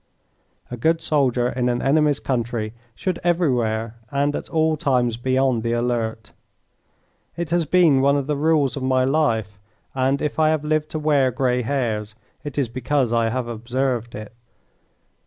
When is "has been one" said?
7.51-8.17